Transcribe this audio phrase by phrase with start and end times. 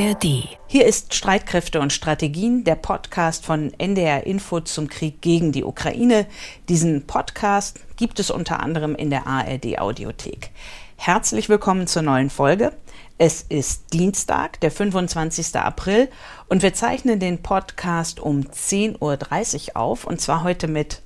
[0.00, 0.48] ARD.
[0.66, 6.26] Hier ist Streitkräfte und Strategien, der Podcast von NDR Info zum Krieg gegen die Ukraine.
[6.70, 10.52] Diesen Podcast gibt es unter anderem in der ARD Audiothek.
[10.96, 12.72] Herzlich willkommen zur neuen Folge.
[13.18, 15.54] Es ist Dienstag, der 25.
[15.56, 16.08] April
[16.48, 21.02] und wir zeichnen den Podcast um 10.30 Uhr auf und zwar heute mit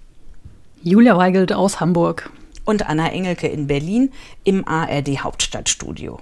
[0.85, 2.31] Julia Weigelt aus Hamburg
[2.65, 4.13] und Anna Engelke in Berlin
[4.45, 6.21] im ARD Hauptstadtstudio.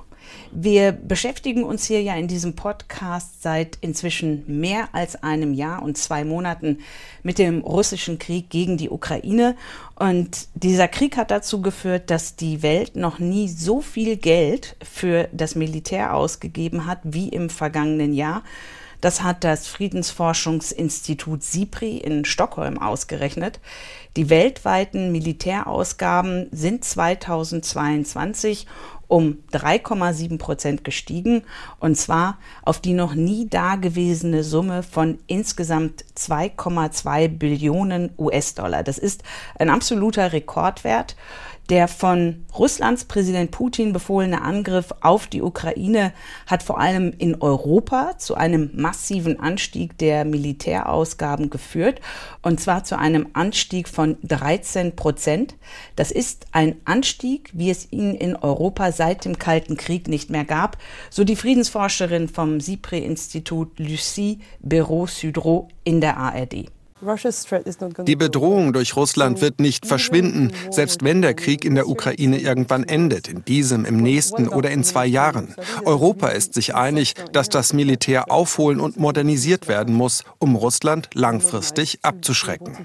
[0.55, 5.97] Wir beschäftigen uns hier ja in diesem Podcast seit inzwischen mehr als einem Jahr und
[5.97, 6.81] zwei Monaten
[7.23, 9.57] mit dem russischen Krieg gegen die Ukraine.
[9.95, 15.27] Und dieser Krieg hat dazu geführt, dass die Welt noch nie so viel Geld für
[15.33, 18.43] das Militär ausgegeben hat wie im vergangenen Jahr.
[19.01, 23.59] Das hat das Friedensforschungsinstitut SIPRI in Stockholm ausgerechnet.
[24.17, 28.67] Die weltweiten Militärausgaben sind 2022
[29.13, 31.43] um 3,7 Prozent gestiegen
[31.79, 38.83] und zwar auf die noch nie dagewesene Summe von insgesamt 2,2 Billionen US-Dollar.
[38.83, 39.23] Das ist
[39.59, 41.15] ein absoluter Rekordwert.
[41.71, 46.13] Der von Russlands Präsident Putin befohlene Angriff auf die Ukraine
[46.47, 52.01] hat vor allem in Europa zu einem massiven Anstieg der Militärausgaben geführt,
[52.43, 55.55] und zwar zu einem Anstieg von 13 Prozent.
[55.95, 60.45] Das ist ein Anstieg, wie es ihn in Europa seit dem Kalten Krieg nicht mehr
[60.45, 60.79] gab,
[61.11, 66.67] so die Friedensforscherin vom SIPRI-Institut Lucie Béraud-Sudreau in der ARD.
[68.07, 72.85] Die Bedrohung durch Russland wird nicht verschwinden, selbst wenn der Krieg in der Ukraine irgendwann
[72.85, 75.55] endet, in diesem, im nächsten oder in zwei Jahren.
[75.85, 81.99] Europa ist sich einig, dass das Militär aufholen und modernisiert werden muss, um Russland langfristig
[82.03, 82.77] abzuschrecken.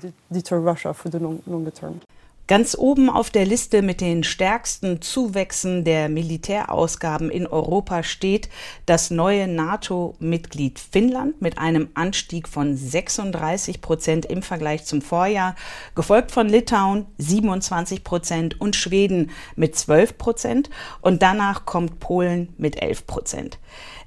[2.48, 8.48] Ganz oben auf der Liste mit den stärksten Zuwächsen der Militärausgaben in Europa steht
[8.86, 15.56] das neue NATO-Mitglied Finnland mit einem Anstieg von 36 Prozent im Vergleich zum Vorjahr,
[15.94, 20.70] gefolgt von Litauen 27 Prozent und Schweden mit 12 Prozent
[21.02, 23.60] und danach kommt Polen mit 11 Prozent.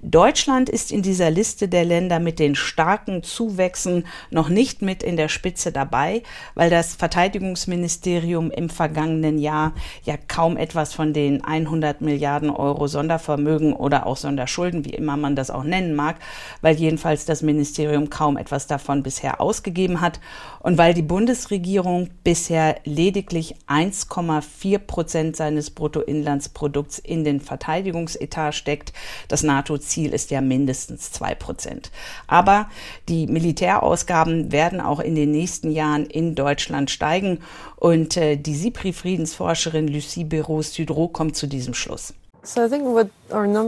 [0.02, 5.18] Deutschland ist in dieser Liste der Länder mit den starken Zuwächsen noch nicht mit in
[5.18, 6.22] der Spitze dabei,
[6.54, 9.74] weil das Verteidigungsministerium im vergangenen Jahr
[10.04, 15.36] ja kaum etwas von den 100 Milliarden Euro Sondervermögen oder auch Sonderschulden, wie immer man
[15.36, 16.16] das auch nennen mag,
[16.62, 20.18] weil jedenfalls das Ministerium kaum etwas davon bisher ausgegeben hat
[20.60, 28.94] und weil die Bundesregierung bisher lediglich 1,4 Prozent seines Bruttoinlandsprodukts in den Verteidigungsetat steckt.
[29.28, 31.90] Das NATO Ziel ist ja mindestens zwei Prozent.
[32.26, 32.68] Aber
[33.08, 37.40] die Militärausgaben werden auch in den nächsten Jahren in Deutschland steigen.
[37.76, 42.14] Und äh, die SIPRI-Friedensforscherin Lucie Béraud-Sudreau kommt zu diesem Schluss.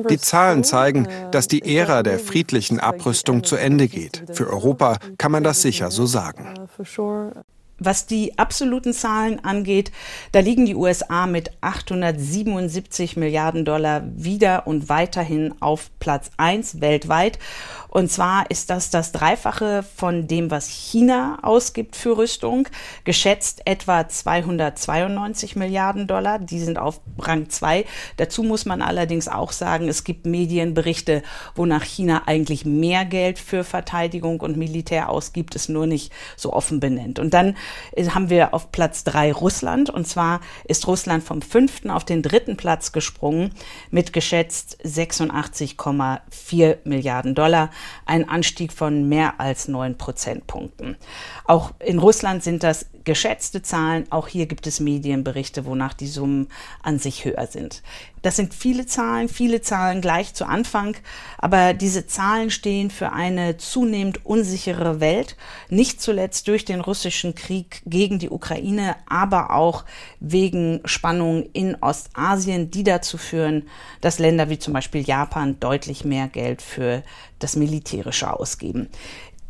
[0.08, 4.24] Die Zahlen zeigen, uh, dass die Ära der friedlichen Abrüstung zu Ende geht.
[4.32, 6.54] Für Europa kann man das sicher so sagen.
[7.84, 9.90] Was die absoluten Zahlen angeht,
[10.30, 17.40] da liegen die USA mit 877 Milliarden Dollar wieder und weiterhin auf Platz 1 weltweit.
[17.88, 22.68] Und zwar ist das das Dreifache von dem, was China ausgibt für Rüstung.
[23.04, 26.38] Geschätzt etwa 292 Milliarden Dollar.
[26.38, 27.84] Die sind auf Rang 2.
[28.16, 31.22] Dazu muss man allerdings auch sagen, es gibt Medienberichte,
[31.54, 36.80] wonach China eigentlich mehr Geld für Verteidigung und Militär ausgibt, es nur nicht so offen
[36.80, 37.18] benennt.
[37.18, 37.56] Und dann
[37.96, 39.90] haben wir auf Platz 3 Russland.
[39.90, 43.52] Und zwar ist Russland vom fünften auf den dritten Platz gesprungen
[43.90, 47.70] mit geschätzt 86,4 Milliarden Dollar
[48.06, 50.96] ein Anstieg von mehr als neun Prozentpunkten.
[51.44, 54.10] Auch in Russland sind das geschätzte Zahlen.
[54.10, 56.48] Auch hier gibt es Medienberichte, wonach die Summen
[56.82, 57.82] an sich höher sind.
[58.22, 60.96] Das sind viele Zahlen, viele Zahlen gleich zu Anfang,
[61.38, 65.36] aber diese Zahlen stehen für eine zunehmend unsichere Welt,
[65.68, 69.84] nicht zuletzt durch den russischen Krieg gegen die Ukraine, aber auch
[70.20, 73.68] wegen Spannungen in Ostasien, die dazu führen,
[74.00, 77.02] dass Länder wie zum Beispiel Japan deutlich mehr Geld für
[77.40, 78.88] das Militärische ausgeben.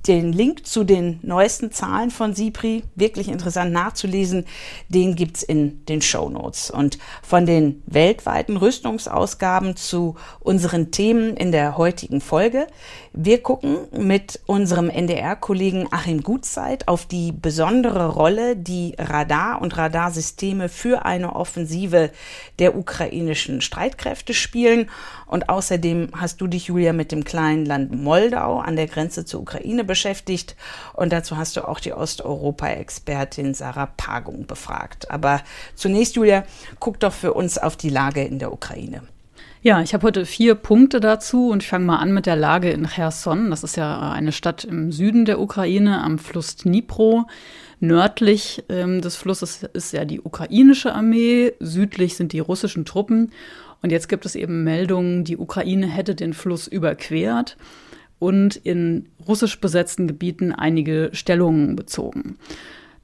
[0.06, 4.46] Den Link zu den neuesten Zahlen von SIPRI, wirklich interessant nachzulesen,
[4.88, 6.72] den gibt's in den Show Notes.
[6.72, 12.66] Und von den weltweiten Rüstungsausgaben zu unseren Themen in der heutigen Folge.
[13.12, 20.68] Wir gucken mit unserem NDR-Kollegen Achim Gutzeit auf die besondere Rolle, die Radar und Radarsysteme
[20.68, 22.10] für eine Offensive
[22.58, 24.88] der ukrainischen Streitkräfte spielen.
[25.26, 29.42] Und außerdem hast du dich, Julia, mit dem kleinen Land Moldau an der Grenze zur
[29.42, 30.56] Ukraine beschäftigt.
[30.94, 35.10] Und dazu hast du auch die Osteuropa-Expertin Sarah Pagung befragt.
[35.10, 35.42] Aber
[35.74, 36.44] zunächst, Julia,
[36.80, 39.02] guck doch für uns auf die Lage in der Ukraine.
[39.60, 42.70] Ja, ich habe heute vier Punkte dazu und ich fange mal an mit der Lage
[42.70, 43.50] in Cherson.
[43.50, 47.26] Das ist ja eine Stadt im Süden der Ukraine am Fluss Dnipro.
[47.78, 53.30] Nördlich ähm, des Flusses ist ja die ukrainische Armee, südlich sind die russischen Truppen.
[53.82, 57.58] Und jetzt gibt es eben Meldungen, die Ukraine hätte den Fluss überquert
[58.22, 62.36] und in russisch besetzten Gebieten einige Stellungen bezogen.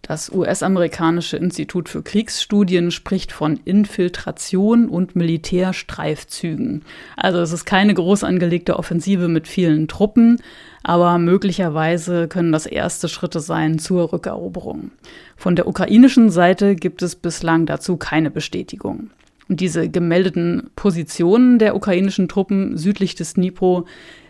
[0.00, 6.82] Das US-amerikanische Institut für Kriegsstudien spricht von Infiltration und Militärstreifzügen.
[7.16, 10.40] Also es ist keine groß angelegte Offensive mit vielen Truppen,
[10.84, 14.92] aber möglicherweise können das erste Schritte sein zur Rückeroberung.
[15.36, 19.10] Von der ukrainischen Seite gibt es bislang dazu keine Bestätigung.
[19.48, 23.86] Und diese gemeldeten Positionen der ukrainischen Truppen südlich des Dnipro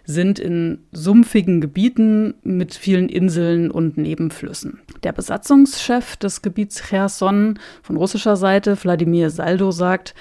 [0.09, 4.81] sind in sumpfigen Gebieten mit vielen Inseln und Nebenflüssen.
[5.03, 10.15] Der Besatzungschef des Gebiets Cherson von russischer Seite, Wladimir Saldo, sagt,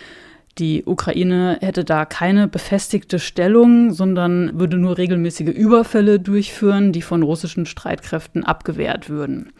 [0.58, 7.24] die Ukraine hätte da keine befestigte Stellung, sondern würde nur regelmäßige Überfälle durchführen, die von
[7.24, 9.54] russischen Streitkräften abgewehrt würden.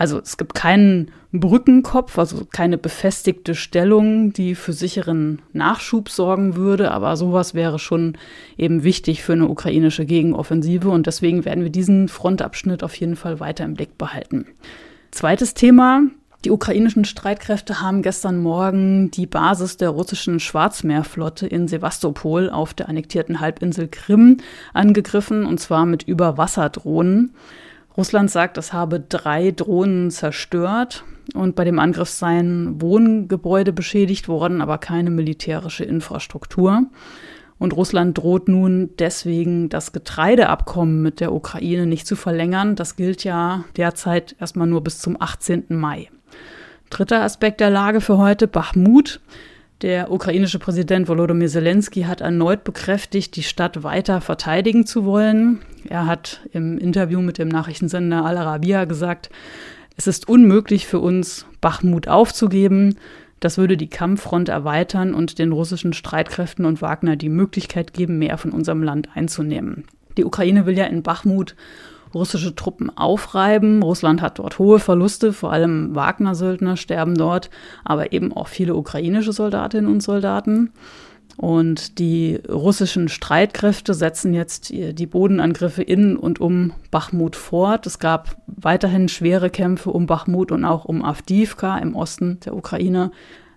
[0.00, 6.90] Also es gibt keinen Brückenkopf, also keine befestigte Stellung, die für sicheren Nachschub sorgen würde,
[6.90, 8.16] aber sowas wäre schon
[8.56, 13.40] eben wichtig für eine ukrainische Gegenoffensive und deswegen werden wir diesen Frontabschnitt auf jeden Fall
[13.40, 14.46] weiter im Blick behalten.
[15.10, 16.04] Zweites Thema.
[16.46, 22.88] Die ukrainischen Streitkräfte haben gestern Morgen die Basis der russischen Schwarzmeerflotte in Sevastopol auf der
[22.88, 24.38] annektierten Halbinsel Krim
[24.72, 27.34] angegriffen, und zwar mit Überwasserdrohnen.
[27.96, 31.04] Russland sagt, es habe drei Drohnen zerstört
[31.34, 36.84] und bei dem Angriff seien Wohngebäude beschädigt worden, aber keine militärische Infrastruktur.
[37.58, 42.74] Und Russland droht nun deswegen, das Getreideabkommen mit der Ukraine nicht zu verlängern.
[42.74, 45.64] Das gilt ja derzeit erstmal nur bis zum 18.
[45.68, 46.08] Mai.
[46.88, 49.20] Dritter Aspekt der Lage für heute, Bachmut.
[49.82, 55.60] Der ukrainische Präsident Volodymyr Zelensky hat erneut bekräftigt, die Stadt weiter verteidigen zu wollen.
[55.88, 59.30] Er hat im Interview mit dem Nachrichtensender Al Arabiya gesagt,
[59.96, 62.96] es ist unmöglich für uns, Bachmut aufzugeben.
[63.40, 68.36] Das würde die Kampffront erweitern und den russischen Streitkräften und Wagner die Möglichkeit geben, mehr
[68.36, 69.84] von unserem Land einzunehmen.
[70.18, 71.54] Die Ukraine will ja in Bachmut
[72.14, 73.82] russische Truppen aufreiben.
[73.82, 77.50] Russland hat dort hohe Verluste, vor allem Wagner-Söldner sterben dort,
[77.84, 80.72] aber eben auch viele ukrainische Soldatinnen und Soldaten.
[81.36, 87.86] Und die russischen Streitkräfte setzen jetzt die Bodenangriffe in und um Bachmut fort.
[87.86, 93.10] Es gab weiterhin schwere Kämpfe um Bachmut und auch um Avdivka im Osten der Ukraine.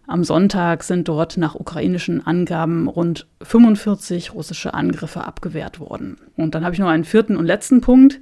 [0.06, 6.18] Am Sonntag sind dort nach ukrainischen Angaben rund 45 russische Angriffe abgewehrt worden.
[6.36, 8.20] Und dann habe ich noch einen vierten und letzten Punkt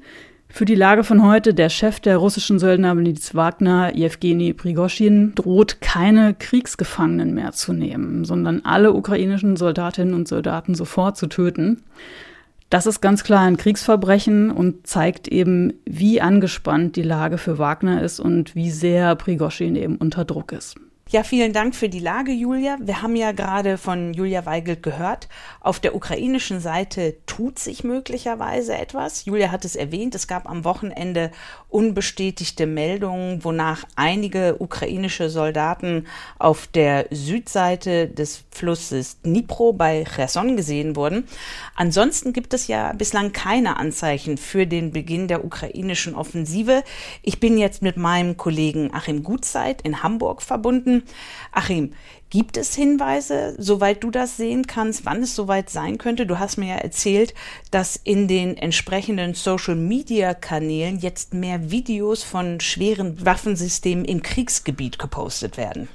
[0.48, 1.56] für die Lage von heute.
[1.56, 8.63] Der Chef der russischen Söldnermiliz Wagner, Jewgeni Prigoschin, droht keine Kriegsgefangenen mehr zu nehmen, sondern
[8.63, 11.81] alle ukrainischen Soldatinnen und Soldaten sofort zu töten.
[12.69, 18.04] Das ist ganz klar ein Kriegsverbrechen und zeigt eben, wie angespannt die Lage für Wagner
[18.04, 20.75] ist und wie sehr Prigoschin eben unter Druck ist.
[21.12, 22.78] Ja, vielen Dank für die Lage, Julia.
[22.80, 25.28] Wir haben ja gerade von Julia Weigelt gehört.
[25.60, 29.25] Auf der ukrainischen Seite tut sich möglicherweise etwas.
[29.25, 30.16] Julia hat es erwähnt.
[30.16, 31.31] Es gab am Wochenende
[31.68, 36.08] unbestätigte Meldungen, wonach einige ukrainische Soldaten
[36.40, 41.28] auf der Südseite des Flusses Dnipro bei Cherson gesehen wurden.
[41.76, 46.83] Ansonsten gibt es ja bislang keine Anzeichen für den Beginn der ukrainischen Offensive.
[47.21, 51.01] Ich bin jetzt mit meinem Kollegen Achim Gutzeit in Hamburg verbunden.
[51.52, 51.94] Achim,
[52.30, 56.26] gibt es Hinweise, soweit du das sehen kannst, wann es soweit sein könnte?
[56.26, 57.34] Du hast mir ja erzählt,
[57.72, 65.90] dass in den entsprechenden Social-Media-Kanälen jetzt mehr Videos von schweren Waffensystemen im Kriegsgebiet gepostet werden.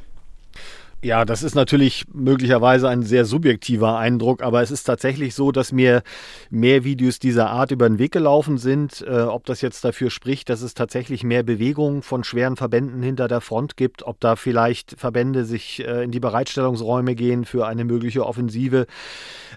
[1.06, 5.70] Ja, das ist natürlich möglicherweise ein sehr subjektiver Eindruck, aber es ist tatsächlich so, dass
[5.70, 6.02] mir
[6.50, 9.04] mehr Videos dieser Art über den Weg gelaufen sind.
[9.06, 13.28] Äh, ob das jetzt dafür spricht, dass es tatsächlich mehr Bewegung von schweren Verbänden hinter
[13.28, 17.84] der Front gibt, ob da vielleicht Verbände sich äh, in die Bereitstellungsräume gehen für eine
[17.84, 18.88] mögliche Offensive,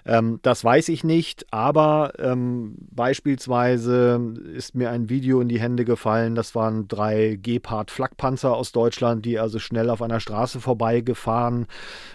[0.06, 1.46] ähm, das weiß ich nicht.
[1.50, 8.54] Aber ähm, beispielsweise ist mir ein Video in die Hände gefallen, das waren drei Gepard-Flakpanzer
[8.54, 11.66] aus Deutschland, die also schnell auf einer Straße vorbeigefahren gefahren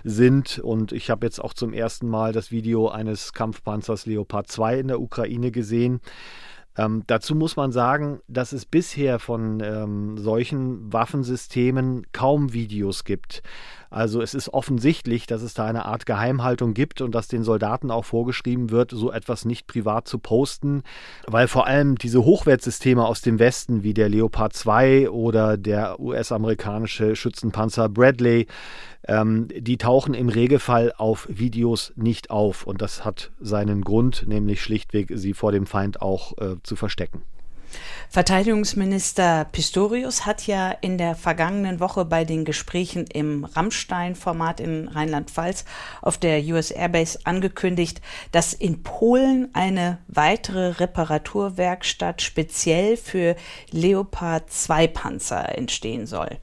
[0.04, 0.60] sind.
[0.60, 4.88] Und ich habe jetzt auch zum ersten Mal das Video eines Kampfpanzers Leopard 2 in
[4.88, 6.02] der Ukraine gesehen.
[6.78, 13.44] Ähm, dazu muss man sagen, dass es bisher von ähm, solchen Waffensystemen kaum Videos gibt.
[13.90, 17.92] Also es ist offensichtlich, dass es da eine Art Geheimhaltung gibt und dass den Soldaten
[17.92, 20.84] auch vorgeschrieben wird, so etwas nicht privat zu posten,
[21.28, 27.16] weil vor allem diese Hochwertsysteme aus dem Westen wie der Leopard 2 oder der US-amerikanische
[27.16, 28.48] Schützenpanzer Bradley,
[29.08, 32.66] ähm, die tauchen im Regelfall auf Videos nicht auf.
[32.66, 37.24] Und das hat seinen Grund, nämlich schlichtweg sie vor dem Feind auch äh, zu verstecken.
[38.10, 45.66] Verteidigungsminister Pistorius hat ja in der vergangenen Woche bei den Gesprächen im Rammstein-Format in Rheinland-Pfalz
[46.02, 53.36] auf der US Airbase angekündigt, dass in Polen eine weitere Reparaturwerkstatt speziell für
[53.72, 56.38] Leopard 2 Panzer entstehen soll.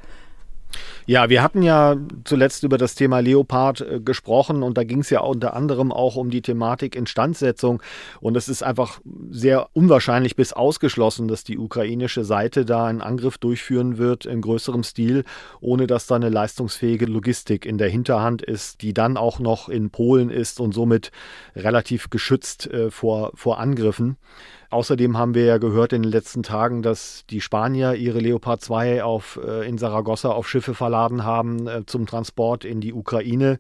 [1.07, 5.11] Ja, wir hatten ja zuletzt über das Thema Leopard äh, gesprochen und da ging es
[5.11, 7.83] ja unter anderem auch um die Thematik Instandsetzung.
[8.21, 9.00] Und es ist einfach
[9.31, 14.85] sehr unwahrscheinlich bis ausgeschlossen, dass die ukrainische Seite da einen Angriff durchführen wird in größerem
[14.85, 15.25] Stil,
[15.61, 19.91] ohne dass da eine leistungsfähige Logistik in der Hinterhand ist, die dann auch noch in
[19.91, 21.11] Polen ist und somit
[21.57, 24.17] relativ geschützt äh, vor, vor Angriffen.
[24.73, 29.05] Außerdem haben wir ja gehört in den letzten Tagen, dass die Spanier ihre Leopard 2
[29.05, 33.59] auf, äh, in Saragossa auf Schiffe verladen haben äh, zum Transport in die Ukraine.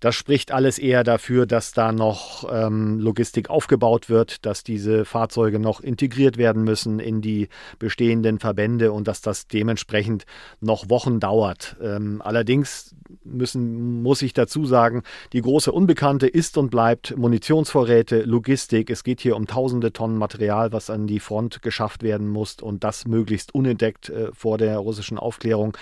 [0.00, 5.58] Das spricht alles eher dafür, dass da noch ähm, Logistik aufgebaut wird, dass diese Fahrzeuge
[5.58, 7.48] noch integriert werden müssen in die
[7.78, 10.26] bestehenden Verbände und dass das dementsprechend
[10.60, 11.76] noch Wochen dauert.
[11.80, 18.90] Ähm, allerdings müssen, muss ich dazu sagen, die große Unbekannte ist und bleibt Munitionsvorräte, Logistik.
[18.90, 22.84] Es geht hier um tausende Tonnen Material, was an die Front geschafft werden muss und
[22.84, 25.76] das möglichst unentdeckt äh, vor der russischen Aufklärung.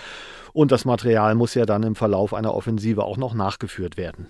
[0.55, 4.27] Und das Material muss ja dann im Verlauf einer Offensive auch noch nachgeführt werden.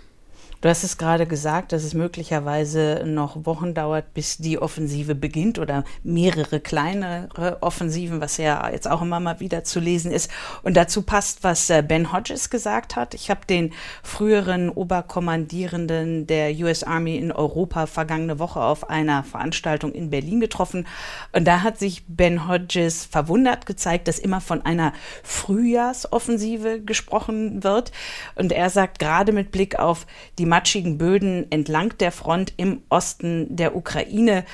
[0.65, 5.59] Du hast es gerade gesagt, dass es möglicherweise noch Wochen dauert, bis die Offensive beginnt
[5.59, 10.31] oder mehrere kleinere Offensiven, was ja jetzt auch immer mal wieder zu lesen ist.
[10.63, 13.13] Und dazu passt, was äh, Ben Hodges gesagt hat.
[13.13, 19.91] Ich habe den früheren Oberkommandierenden der US Army in Europa vergangene Woche auf einer Veranstaltung
[19.91, 20.87] in Berlin getroffen.
[21.31, 27.91] Und da hat sich Ben Hodges verwundert gezeigt, dass immer von einer Frühjahrsoffensive gesprochen wird.
[28.33, 30.07] Und er sagt gerade mit Blick auf
[30.39, 34.45] die matschigen Böden entlang der Front im Osten der Ukraine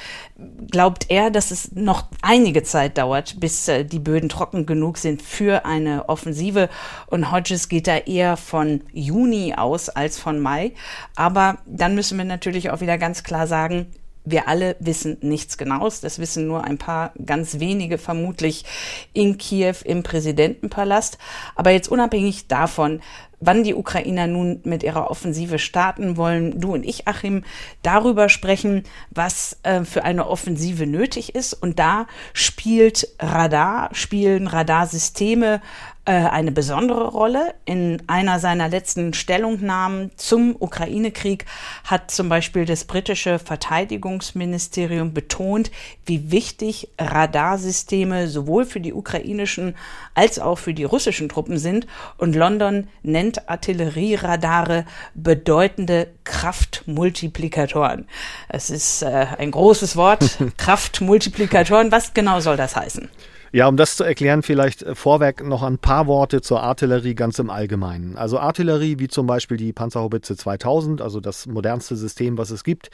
[0.71, 5.21] glaubt er, dass es noch einige Zeit dauert, bis äh, die Böden trocken genug sind
[5.21, 6.69] für eine Offensive.
[7.05, 10.71] Und Hodges geht da eher von Juni aus als von Mai.
[11.15, 13.85] Aber dann müssen wir natürlich auch wieder ganz klar sagen,
[14.23, 16.01] wir alle wissen nichts Genaues.
[16.01, 18.65] Das wissen nur ein paar ganz wenige vermutlich
[19.13, 21.17] in Kiew im Präsidentenpalast.
[21.55, 23.01] Aber jetzt unabhängig davon,
[23.41, 26.59] wann die Ukrainer nun mit ihrer Offensive starten wollen.
[26.61, 27.43] Du und ich, Achim,
[27.81, 31.53] darüber sprechen, was äh, für eine Offensive nötig ist.
[31.53, 35.61] Und da spielt Radar, spielen Radarsysteme
[36.09, 37.53] eine besondere Rolle.
[37.65, 41.45] In einer seiner letzten Stellungnahmen zum Ukraine-Krieg
[41.83, 45.69] hat zum Beispiel das britische Verteidigungsministerium betont,
[46.05, 49.75] wie wichtig Radarsysteme sowohl für die ukrainischen
[50.15, 51.85] als auch für die russischen Truppen sind.
[52.17, 58.07] Und London nennt Artillerieradare bedeutende Kraftmultiplikatoren.
[58.49, 61.91] Es ist äh, ein großes Wort, Kraftmultiplikatoren.
[61.91, 63.07] Was genau soll das heißen?
[63.53, 67.37] Ja, um das zu erklären, vielleicht äh, vorweg noch ein paar Worte zur Artillerie ganz
[67.37, 68.15] im Allgemeinen.
[68.15, 72.91] Also Artillerie, wie zum Beispiel die Panzerhaubitze 2000, also das modernste System, was es gibt,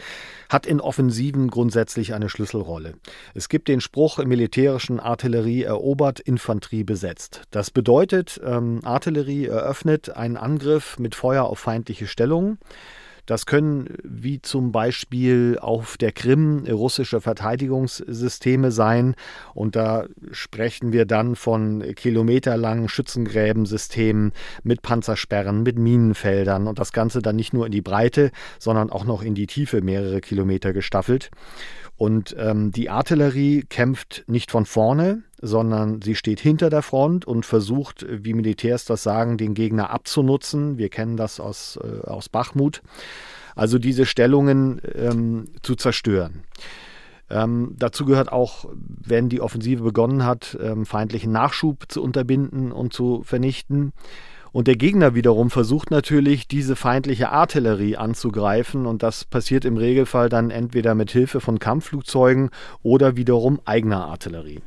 [0.50, 2.96] hat in Offensiven grundsätzlich eine Schlüsselrolle.
[3.36, 7.44] Es gibt den Spruch im militärischen Artillerie erobert, Infanterie besetzt.
[7.52, 12.58] Das bedeutet, ähm, Artillerie eröffnet einen Angriff mit Feuer auf feindliche Stellungen.
[13.27, 19.15] Das können wie zum Beispiel auf der Krim russische Verteidigungssysteme sein.
[19.53, 24.31] Und da sprechen wir dann von kilometerlangen Schützengräbensystemen
[24.63, 29.03] mit Panzersperren, mit Minenfeldern und das Ganze dann nicht nur in die Breite, sondern auch
[29.03, 31.29] noch in die Tiefe mehrere Kilometer gestaffelt.
[31.98, 37.46] Und ähm, die Artillerie kämpft nicht von vorne, sondern sie steht hinter der Front und
[37.46, 40.77] versucht, wie Militärs das sagen, den Gegner abzunutzen.
[40.77, 42.82] Wir kennen das aus, äh, aus Bachmut.
[43.56, 46.44] Also diese Stellungen ähm, zu zerstören.
[47.29, 52.94] Ähm, dazu gehört auch, wenn die Offensive begonnen hat, ähm, feindlichen Nachschub zu unterbinden und
[52.94, 53.94] zu vernichten.
[54.53, 58.86] Und der Gegner wiederum versucht natürlich, diese feindliche Artillerie anzugreifen.
[58.86, 62.50] Und das passiert im Regelfall dann entweder mit Hilfe von Kampfflugzeugen
[62.82, 64.62] oder wiederum eigener Artillerie.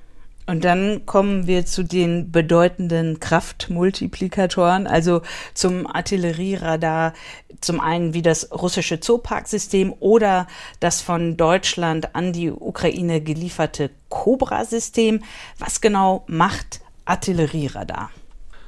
[0.50, 5.22] Und dann kommen wir zu den bedeutenden Kraftmultiplikatoren, also
[5.54, 7.12] zum Artillerieradar,
[7.60, 10.48] zum einen wie das russische Zoopark-System oder
[10.80, 15.22] das von Deutschland an die Ukraine gelieferte Cobra-System.
[15.60, 18.10] Was genau macht Artillerieradar?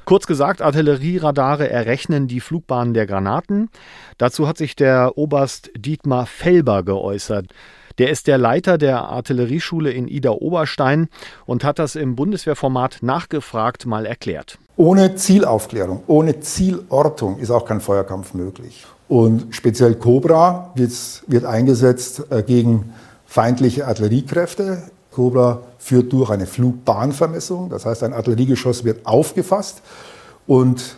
[0.05, 3.69] Kurz gesagt, Artillerieradare errechnen die Flugbahnen der Granaten.
[4.17, 7.47] Dazu hat sich der Oberst Dietmar Felber geäußert.
[7.97, 11.09] Der ist der Leiter der Artillerieschule in Ida-Oberstein
[11.45, 14.57] und hat das im Bundeswehrformat nachgefragt mal erklärt.
[14.75, 18.85] Ohne Zielaufklärung, ohne Zielortung ist auch kein Feuerkampf möglich.
[19.07, 22.93] Und speziell Cobra wird, eingesetzt äh, gegen
[23.27, 24.81] feindliche Artilleriekräfte.
[25.11, 29.83] Cobra führt durch eine Flugbahnvermessung, das heißt ein Artilleriegeschoss wird aufgefasst
[30.47, 30.97] und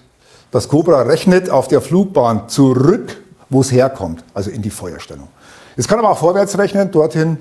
[0.52, 5.28] das Cobra rechnet auf der Flugbahn zurück, wo es herkommt, also in die Feuerstellung.
[5.76, 7.38] Es kann aber auch vorwärts rechnen, dorthin,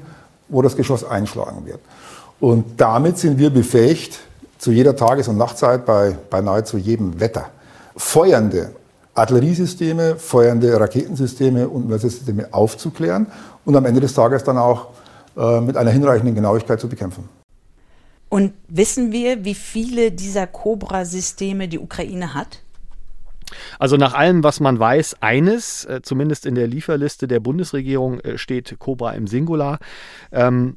[0.48, 1.80] wo das Geschoss einschlagen wird.
[2.40, 4.20] Und damit sind wir befähigt,
[4.58, 7.46] zu jeder Tages- und Nachtzeit bei, bei nahezu jedem Wetter
[7.96, 8.72] feuernde
[9.14, 13.26] Artilleriesysteme, feuernde Raketensysteme und Mörsersysteme aufzuklären
[13.64, 14.88] und am Ende des Tages dann auch
[15.36, 17.28] äh, mit einer hinreichenden Genauigkeit zu bekämpfen.
[18.28, 22.63] Und wissen wir, wie viele dieser Cobra-Systeme die Ukraine hat?
[23.78, 28.38] Also nach allem, was man weiß, eines, äh, zumindest in der Lieferliste der Bundesregierung äh,
[28.38, 29.78] steht Cobra im Singular.
[30.32, 30.76] Ähm,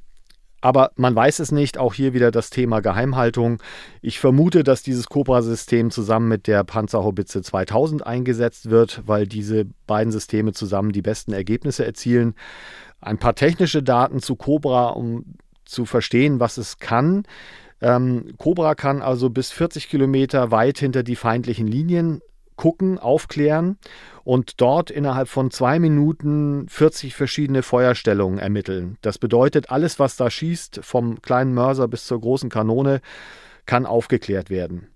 [0.61, 1.77] aber man weiß es nicht.
[1.77, 3.61] Auch hier wieder das Thema Geheimhaltung.
[4.01, 10.11] Ich vermute, dass dieses Cobra-System zusammen mit der Panzerhaubitze 2000 eingesetzt wird, weil diese beiden
[10.11, 12.33] Systeme zusammen die besten Ergebnisse erzielen.
[12.99, 17.23] Ein paar technische Daten zu Cobra, um zu verstehen, was es kann.
[17.79, 22.21] Ähm, Cobra kann also bis 40 Kilometer weit hinter die feindlichen Linien
[22.57, 23.77] gucken, aufklären
[24.25, 28.97] und dort innerhalb von zwei Minuten 40 verschiedene Feuerstellungen ermitteln.
[29.01, 32.99] Das bedeutet, alles, was da schießt, vom kleinen Mörser bis zur großen Kanone,
[33.65, 34.87] kann aufgeklärt werden.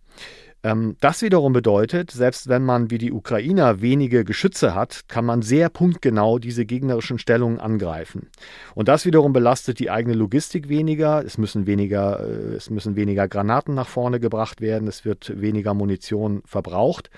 [0.64, 5.42] Ähm, das wiederum bedeutet, selbst wenn man wie die Ukrainer wenige Geschütze hat, kann man
[5.42, 8.30] sehr punktgenau diese gegnerischen Stellungen angreifen.
[8.76, 11.24] Und das wiederum belastet die eigene Logistik weniger.
[11.26, 14.88] Es müssen weniger, äh, es müssen weniger Granaten nach vorne gebracht werden.
[14.88, 17.10] Es wird weniger Munition verbraucht.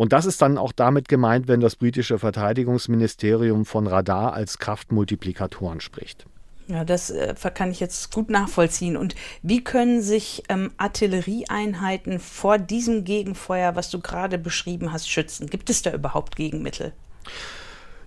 [0.00, 5.82] Und das ist dann auch damit gemeint, wenn das britische Verteidigungsministerium von Radar als Kraftmultiplikatoren
[5.82, 6.24] spricht.
[6.68, 8.96] Ja, das äh, kann ich jetzt gut nachvollziehen.
[8.96, 15.48] Und wie können sich ähm, Artillerieeinheiten vor diesem Gegenfeuer, was du gerade beschrieben hast, schützen?
[15.48, 16.94] Gibt es da überhaupt Gegenmittel?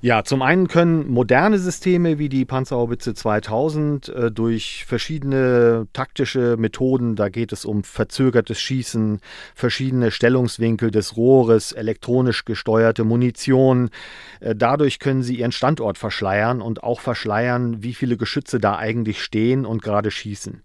[0.03, 7.15] Ja, zum einen können moderne Systeme wie die Panzerhaubitze 2000 äh, durch verschiedene taktische Methoden,
[7.15, 9.21] da geht es um verzögertes Schießen,
[9.55, 13.91] verschiedene Stellungswinkel des Rohres, elektronisch gesteuerte Munition,
[14.41, 19.23] äh, dadurch können sie ihren Standort verschleiern und auch verschleiern, wie viele Geschütze da eigentlich
[19.23, 20.63] stehen und gerade schießen.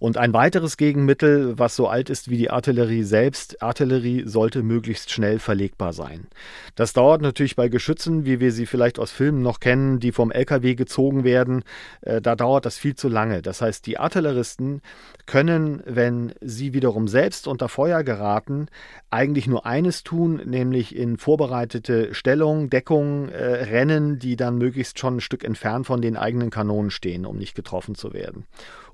[0.00, 5.10] Und ein weiteres Gegenmittel, was so alt ist wie die Artillerie selbst, Artillerie sollte möglichst
[5.10, 6.26] schnell verlegbar sein.
[6.74, 10.32] Das dauert natürlich bei Geschützen, wie wir sie vielleicht aus Filmen noch kennen, die vom
[10.32, 11.64] LKW gezogen werden.
[12.00, 13.42] Äh, da dauert das viel zu lange.
[13.42, 14.80] Das heißt, die Artilleristen
[15.26, 18.68] können, wenn sie wiederum selbst unter Feuer geraten,
[19.10, 25.18] eigentlich nur eines tun, nämlich in vorbereitete Stellung, Deckung äh, rennen, die dann möglichst schon
[25.18, 28.46] ein Stück entfernt von den eigenen Kanonen stehen, um nicht getroffen zu werden.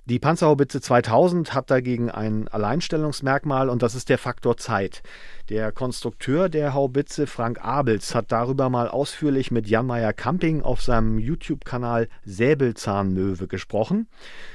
[0.09, 5.03] Die Panzerhaubitze 2000 hat dagegen ein Alleinstellungsmerkmal und das ist der Faktor Zeit.
[5.49, 11.19] Der Konstrukteur der Haubitze, Frank Abels, hat darüber mal ausführlich mit Jan-Meyer Camping auf seinem
[11.19, 14.07] YouTube-Kanal Säbelzahnmöwe gesprochen.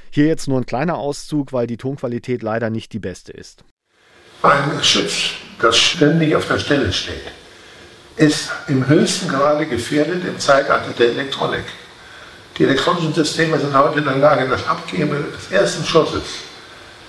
[0.10, 3.66] Hier jetzt nur ein kleiner Auszug, weil die Tonqualität leider nicht die beste ist.
[4.44, 7.30] Ein Geschütz, das ständig auf der Stelle steht,
[8.16, 11.66] ist im höchsten Grade gefährdet im Zeitalter der Elektronik.
[12.58, 16.24] Die elektronischen Systeme sind heute in der Lage, das Abgeben des ersten Schusses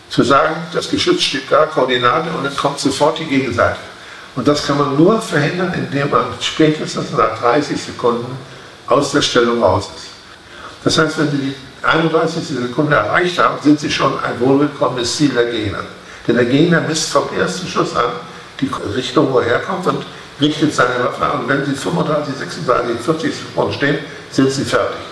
[0.08, 3.78] zu sagen, das Geschütz steht da, Koordinate, und dann kommt sofort die Gegenseite.
[4.36, 8.36] Und das kann man nur verhindern, indem man spätestens nach 30 Sekunden
[8.86, 10.06] aus der Stellung raus ist.
[10.84, 12.42] Das heißt, wenn Sie die 31.
[12.44, 15.80] Sekunde erreicht haben, sind Sie schon ein wohlbekommenes Ziel der Gegner.
[16.26, 18.12] Denn der Gegner misst vom ersten Schuss an
[18.60, 20.04] die Richtung, wo er herkommt und
[20.40, 21.40] richtet seine Waffe an.
[21.40, 23.98] Und wenn Sie 35, 36, 40 Sekunden stehen,
[24.30, 25.11] sind Sie fertig.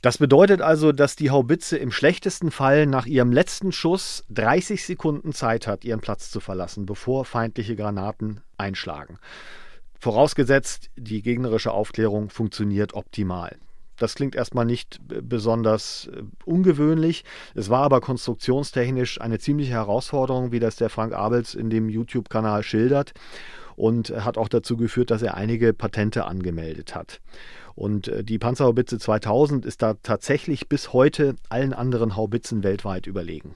[0.00, 5.32] Das bedeutet also, dass die Haubitze im schlechtesten Fall nach ihrem letzten Schuss 30 Sekunden
[5.32, 9.18] Zeit hat, ihren Platz zu verlassen, bevor feindliche Granaten einschlagen.
[9.98, 13.58] Vorausgesetzt, die gegnerische Aufklärung funktioniert optimal.
[13.98, 17.22] Das klingt erstmal nicht besonders äh, ungewöhnlich.
[17.54, 22.62] Es war aber konstruktionstechnisch eine ziemliche Herausforderung, wie das der Frank Abels in dem YouTube-Kanal
[22.62, 23.12] schildert
[23.76, 27.20] und hat auch dazu geführt, dass er einige Patente angemeldet hat.
[27.74, 33.54] Und äh, die Panzerhaubitze 2000 ist da tatsächlich bis heute allen anderen Haubitzen weltweit überlegen.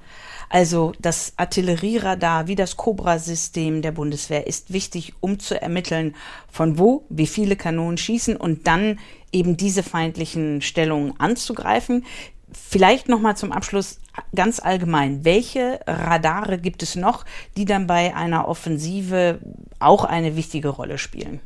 [0.48, 6.14] Also das Artillerieradar wie das Cobra-System der Bundeswehr ist wichtig, um zu ermitteln,
[6.50, 8.98] von wo wie viele Kanonen schießen und dann
[9.33, 12.05] eben diese feindlichen Stellungen anzugreifen.
[12.53, 13.98] Vielleicht noch mal zum Abschluss
[14.35, 15.24] ganz allgemein.
[15.24, 17.24] Welche Radare gibt es noch,
[17.57, 19.40] die dann bei einer Offensive
[19.81, 21.40] auch eine wichtige Rolle spielen?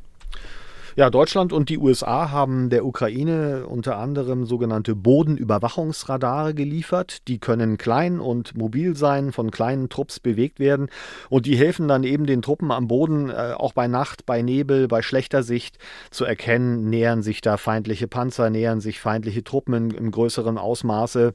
[0.98, 7.28] Ja, Deutschland und die USA haben der Ukraine unter anderem sogenannte Bodenüberwachungsradare geliefert.
[7.28, 10.88] Die können klein und mobil sein, von kleinen Trupps bewegt werden
[11.30, 14.88] und die helfen dann eben den Truppen am Boden äh, auch bei Nacht, bei Nebel,
[14.88, 15.78] bei schlechter Sicht
[16.10, 21.32] zu erkennen, nähern sich da feindliche Panzer, nähern sich feindliche Truppen in, im größeren Ausmaße.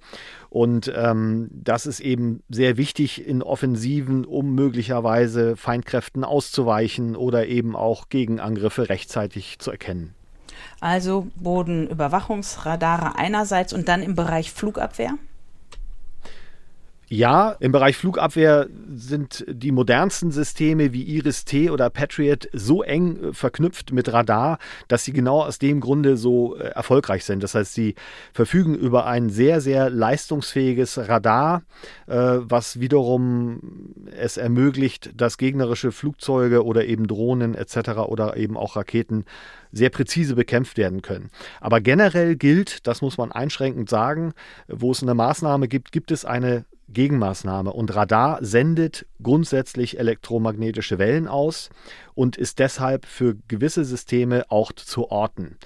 [0.54, 7.76] Und ähm, das ist eben sehr wichtig in Offensiven, um möglicherweise Feindkräften auszuweichen oder eben
[7.76, 10.14] auch Gegenangriffe rechtzeitig zu erkennen.
[10.80, 15.16] Also Bodenüberwachungsradare einerseits und dann im Bereich Flugabwehr?
[17.16, 23.34] Ja, im Bereich Flugabwehr sind die modernsten Systeme wie Iris-T oder Patriot so eng äh,
[23.34, 27.44] verknüpft mit Radar, dass sie genau aus dem Grunde so äh, erfolgreich sind.
[27.44, 27.94] Das heißt, sie
[28.34, 31.62] verfügen über ein sehr, sehr leistungsfähiges Radar,
[32.08, 33.60] äh, was wiederum
[34.18, 37.90] es ermöglicht, dass gegnerische Flugzeuge oder eben Drohnen etc.
[38.08, 39.26] oder eben auch Raketen
[39.72, 41.30] sehr präzise bekämpft werden können.
[41.62, 44.34] Aber generell gilt, das muss man einschränkend sagen,
[44.68, 47.74] wo es eine Maßnahme gibt, gibt es eine Gegenmaßnahme.
[47.74, 51.70] Und Radar sendet grundsätzlich elektromagnetische Wellen aus
[52.14, 55.58] und ist deshalb für gewisse Systeme auch zu orten.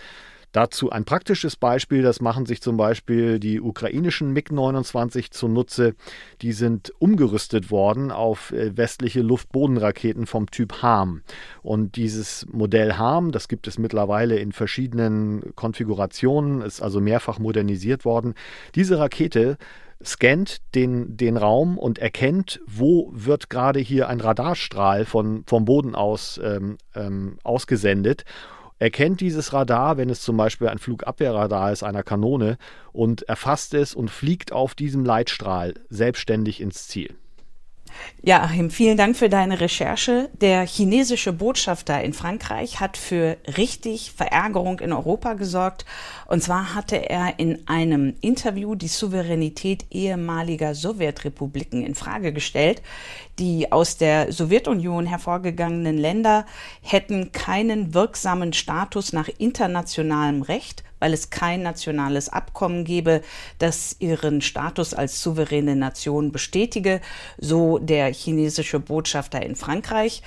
[0.54, 5.94] Dazu ein praktisches Beispiel, das machen sich zum Beispiel die ukrainischen MiG-29 zunutze.
[6.42, 11.22] Die sind umgerüstet worden auf äh, westliche Luftbodenraketen vom Typ HARM.
[11.62, 18.06] Und dieses Modell HARM, das gibt es mittlerweile in verschiedenen Konfigurationen, ist also mehrfach modernisiert
[18.06, 18.34] worden.
[18.74, 19.58] Diese Rakete
[20.04, 25.96] scannt den, den Raum und erkennt, wo wird gerade hier ein Radarstrahl von, vom Boden
[25.96, 28.24] aus ähm, ähm, ausgesendet
[28.80, 32.58] erkennt dieses Radar, wenn es zum Beispiel ein Flugabwehrradar ist, einer Kanone,
[32.92, 37.16] und erfasst es und fliegt auf diesem Leitstrahl selbstständig ins Ziel.
[38.21, 40.30] Ja, Achim, vielen Dank für deine Recherche.
[40.41, 45.86] Der chinesische Botschafter in Frankreich hat für richtig Verärgerung in Europa gesorgt.
[46.26, 52.82] Und zwar hatte er in einem Interview die Souveränität ehemaliger Sowjetrepubliken in Frage gestellt.
[53.39, 56.45] Die aus der Sowjetunion hervorgegangenen Länder
[56.82, 63.22] hätten keinen wirksamen Status nach internationalem Recht weil es kein nationales Abkommen gebe,
[63.60, 67.02] das ihren Status als souveräne Nation bestätige,
[67.38, 70.22] so der chinesische Botschafter in Frankreich.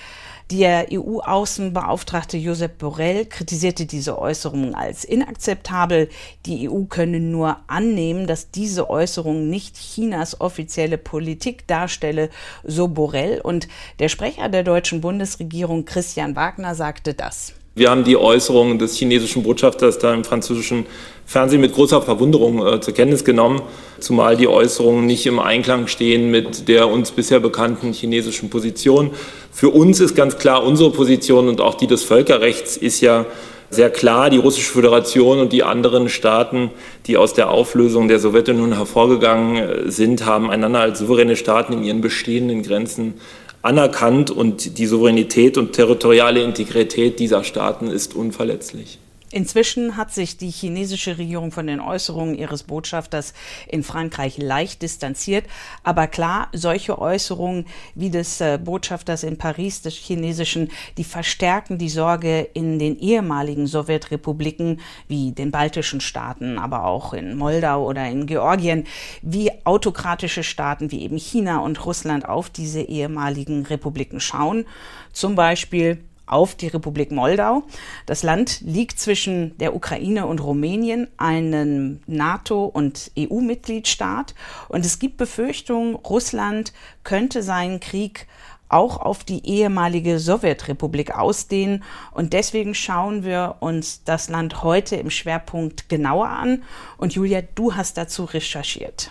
[0.50, 6.08] Der EU-Außenbeauftragte Josep Borrell kritisierte diese Äußerungen als inakzeptabel.
[6.44, 12.30] Die EU könne nur annehmen, dass diese Äußerung nicht Chinas offizielle Politik darstelle,
[12.64, 13.40] so Borrell.
[13.40, 13.68] Und
[14.00, 17.54] der Sprecher der deutschen Bundesregierung Christian Wagner sagte das.
[17.80, 20.84] Wir haben die Äußerungen des chinesischen Botschafters da im französischen
[21.24, 23.62] Fernsehen mit großer Verwunderung äh, zur Kenntnis genommen,
[24.00, 29.12] zumal die Äußerungen nicht im Einklang stehen mit der uns bisher bekannten chinesischen Position.
[29.50, 33.24] Für uns ist ganz klar unsere Position und auch die des Völkerrechts ist ja
[33.70, 36.70] sehr klar, die Russische Föderation und die anderen Staaten,
[37.06, 41.84] die aus der Auflösung der Sowjetunion hervorgegangen äh, sind, haben einander als souveräne Staaten in
[41.84, 43.14] ihren bestehenden Grenzen
[43.62, 48.98] anerkannt und die Souveränität und territoriale Integrität dieser Staaten ist unverletzlich.
[49.32, 53.32] Inzwischen hat sich die chinesische Regierung von den Äußerungen ihres Botschafters
[53.68, 55.46] in Frankreich leicht distanziert.
[55.84, 61.88] Aber klar, solche Äußerungen wie des äh, Botschafters in Paris, des chinesischen, die verstärken die
[61.88, 68.26] Sorge in den ehemaligen Sowjetrepubliken wie den baltischen Staaten, aber auch in Moldau oder in
[68.26, 68.84] Georgien,
[69.22, 74.66] wie autokratische Staaten wie eben China und Russland auf diese ehemaligen Republiken schauen.
[75.12, 77.64] Zum Beispiel auf die Republik Moldau.
[78.06, 84.34] Das Land liegt zwischen der Ukraine und Rumänien, einem NATO- und EU-Mitgliedstaat.
[84.68, 86.72] Und es gibt Befürchtungen, Russland
[87.04, 88.26] könnte seinen Krieg
[88.70, 91.82] auch auf die ehemalige Sowjetrepublik ausdehnen.
[92.12, 96.62] Und deswegen schauen wir uns das Land heute im Schwerpunkt genauer an.
[96.96, 99.10] Und Julia, du hast dazu recherchiert.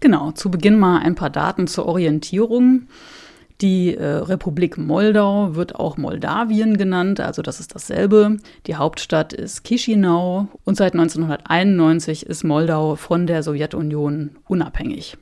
[0.00, 2.88] Genau, zu Beginn mal ein paar Daten zur Orientierung.
[3.60, 8.38] Die äh, Republik Moldau wird auch Moldawien genannt, also das ist dasselbe.
[8.66, 15.18] Die Hauptstadt ist Chisinau und seit 1991 ist Moldau von der Sowjetunion unabhängig.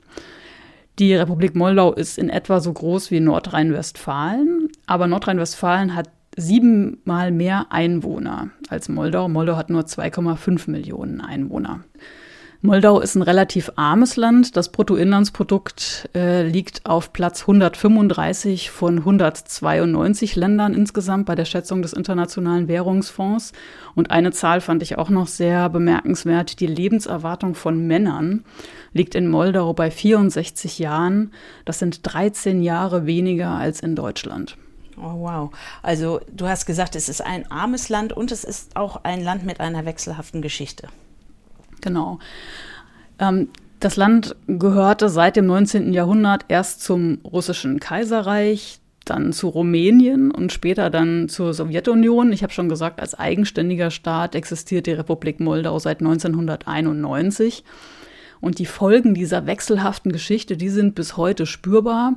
[1.00, 7.66] Die Republik Moldau ist in etwa so groß wie Nordrhein-Westfalen, aber Nordrhein-Westfalen hat siebenmal mehr
[7.70, 9.28] Einwohner als Moldau.
[9.28, 11.80] Moldau hat nur 2,5 Millionen Einwohner.
[12.60, 14.56] Moldau ist ein relativ armes Land.
[14.56, 21.92] Das Bruttoinlandsprodukt äh, liegt auf Platz 135 von 192 Ländern insgesamt bei der Schätzung des
[21.92, 23.52] Internationalen Währungsfonds.
[23.94, 26.58] Und eine Zahl fand ich auch noch sehr bemerkenswert.
[26.58, 28.44] Die Lebenserwartung von Männern
[28.92, 31.32] liegt in Moldau bei 64 Jahren.
[31.64, 34.56] Das sind 13 Jahre weniger als in Deutschland.
[34.96, 35.50] Oh, wow.
[35.84, 39.46] Also du hast gesagt, es ist ein armes Land und es ist auch ein Land
[39.46, 40.88] mit einer wechselhaften Geschichte.
[41.80, 42.18] Genau.
[43.18, 43.48] Ähm,
[43.80, 45.92] das Land gehörte seit dem 19.
[45.92, 52.32] Jahrhundert erst zum russischen Kaiserreich, dann zu Rumänien und später dann zur Sowjetunion.
[52.32, 57.64] Ich habe schon gesagt, als eigenständiger Staat existiert die Republik Moldau seit 1991.
[58.40, 62.14] Und die Folgen dieser wechselhaften Geschichte, die sind bis heute spürbar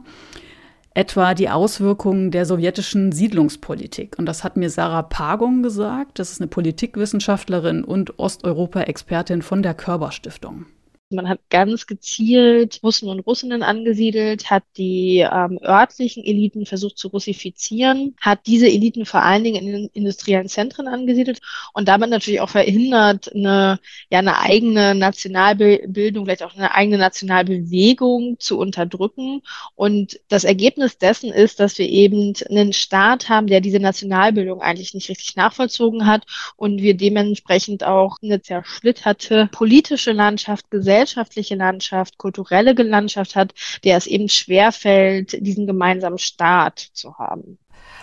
[0.93, 4.17] etwa die Auswirkungen der sowjetischen Siedlungspolitik.
[4.17, 6.19] Und das hat mir Sarah Pagung gesagt.
[6.19, 10.65] Das ist eine Politikwissenschaftlerin und Osteuropa-Expertin von der Körber Stiftung.
[11.11, 17.09] Man hat ganz gezielt Russen und Russinnen angesiedelt, hat die ähm, örtlichen Eliten versucht zu
[17.09, 21.39] russifizieren, hat diese Eliten vor allen Dingen in den industriellen Zentren angesiedelt
[21.73, 28.37] und damit natürlich auch verhindert, eine, ja, eine eigene Nationalbildung, vielleicht auch eine eigene Nationalbewegung
[28.39, 29.41] zu unterdrücken.
[29.75, 34.93] Und das Ergebnis dessen ist, dass wir eben einen Staat haben, der diese Nationalbildung eigentlich
[34.93, 42.17] nicht richtig nachvollzogen hat und wir dementsprechend auch eine zersplitterte politische Landschaft, Gesellschaft, gesellschaftliche Landschaft,
[42.17, 47.57] kulturelle Landschaft hat, der es eben schwerfällt, diesen gemeinsamen Staat zu haben.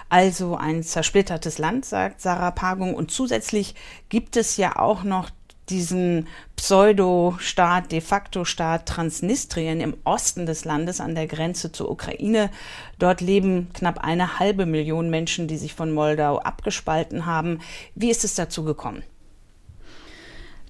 [0.09, 2.95] Also ein zersplittertes Land, sagt Sarah Pagung.
[2.95, 3.75] Und zusätzlich
[4.09, 5.31] gibt es ja auch noch
[5.69, 12.51] diesen Pseudo-Staat, de facto Staat Transnistrien im Osten des Landes an der Grenze zur Ukraine.
[12.99, 17.61] Dort leben knapp eine halbe Million Menschen, die sich von Moldau abgespalten haben.
[17.95, 19.03] Wie ist es dazu gekommen?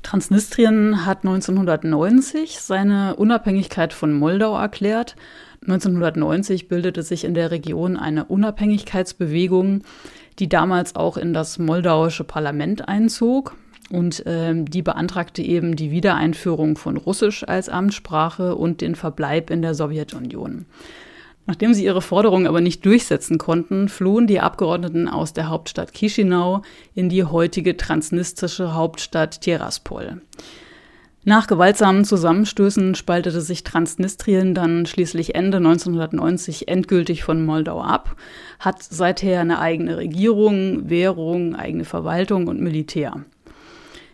[0.02, 5.16] Transnistrien hat 1990 seine Unabhängigkeit von Moldau erklärt.
[5.62, 9.82] 1990 bildete sich in der Region eine Unabhängigkeitsbewegung,
[10.38, 13.56] die damals auch in das moldauische Parlament einzog.
[13.90, 19.62] Und äh, die beantragte eben die Wiedereinführung von Russisch als Amtssprache und den Verbleib in
[19.62, 20.66] der Sowjetunion.
[21.48, 26.61] Nachdem sie ihre Forderungen aber nicht durchsetzen konnten, flohen die Abgeordneten aus der Hauptstadt Chisinau
[26.94, 30.20] in die heutige transnistrische Hauptstadt Tiraspol.
[31.24, 38.16] Nach gewaltsamen Zusammenstößen spaltete sich Transnistrien dann schließlich Ende 1990 endgültig von Moldau ab,
[38.58, 43.24] hat seither eine eigene Regierung, Währung, eigene Verwaltung und Militär.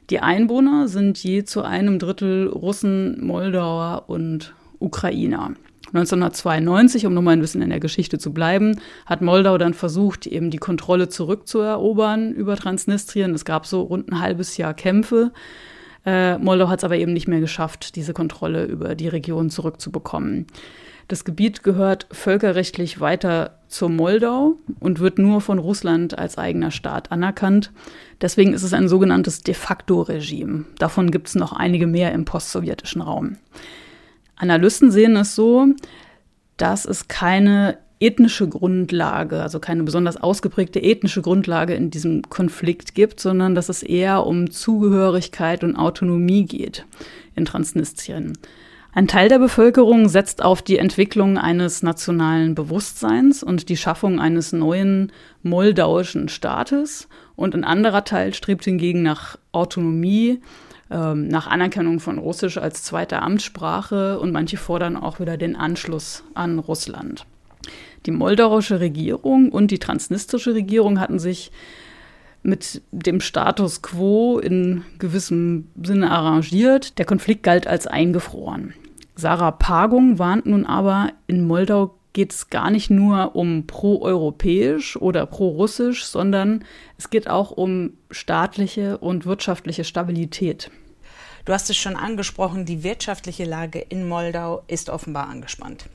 [0.09, 5.55] Die Einwohner sind je zu einem Drittel Russen, Moldauer und Ukrainer.
[5.88, 10.51] 1992, um nochmal ein bisschen in der Geschichte zu bleiben, hat Moldau dann versucht, eben
[10.51, 13.35] die Kontrolle zurückzuerobern über Transnistrien.
[13.35, 15.33] Es gab so rund ein halbes Jahr Kämpfe.
[16.05, 20.47] Äh, Moldau hat es aber eben nicht mehr geschafft, diese Kontrolle über die Region zurückzubekommen.
[21.09, 27.12] Das Gebiet gehört völkerrechtlich weiter zur Moldau und wird nur von Russland als eigener Staat
[27.12, 27.73] anerkannt.
[28.23, 30.64] Deswegen ist es ein sogenanntes de facto Regime.
[30.79, 33.37] Davon gibt es noch einige mehr im postsowjetischen Raum.
[34.37, 35.66] Analysten sehen es so,
[36.57, 43.20] dass es keine ethnische Grundlage, also keine besonders ausgeprägte ethnische Grundlage in diesem Konflikt gibt,
[43.20, 46.85] sondern dass es eher um Zugehörigkeit und Autonomie geht
[47.35, 48.37] in Transnistrien.
[48.92, 54.53] Ein Teil der Bevölkerung setzt auf die Entwicklung eines nationalen Bewusstseins und die Schaffung eines
[54.53, 55.11] neuen
[55.42, 60.40] moldauischen Staates und ein anderer Teil strebt hingegen nach Autonomie,
[60.94, 66.22] ähm, nach Anerkennung von Russisch als zweite Amtssprache und manche fordern auch wieder den Anschluss
[66.35, 67.26] an Russland.
[68.07, 71.50] Die moldauische Regierung und die transnistrische Regierung hatten sich
[72.44, 76.98] mit dem Status quo in gewissem Sinne arrangiert.
[76.98, 78.74] Der Konflikt galt als eingefroren.
[79.16, 85.26] Sarah Pagung warnt nun aber, in Moldau geht es gar nicht nur um pro-europäisch oder
[85.26, 86.64] pro-russisch, sondern
[86.98, 90.70] es geht auch um staatliche und wirtschaftliche Stabilität.
[91.44, 95.87] Du hast es schon angesprochen, die wirtschaftliche Lage in Moldau ist offenbar angespannt.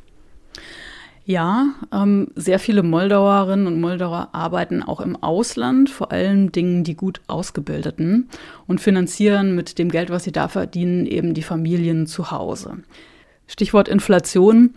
[1.25, 6.95] Ja, ähm, sehr viele Moldauerinnen und Moldauer arbeiten auch im Ausland, vor allem Dingen die
[6.95, 8.29] gut ausgebildeten
[8.65, 12.79] und finanzieren mit dem Geld, was sie da verdienen, eben die Familien zu Hause.
[13.45, 14.73] Stichwort Inflation.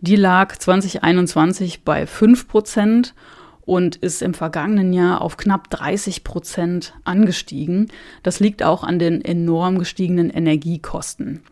[0.00, 3.14] Die lag 2021 bei 5 Prozent
[3.66, 7.88] und ist im vergangenen Jahr auf knapp 30 Prozent angestiegen.
[8.22, 11.42] Das liegt auch an den enorm gestiegenen Energiekosten.